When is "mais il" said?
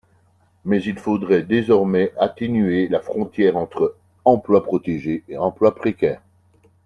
0.65-0.97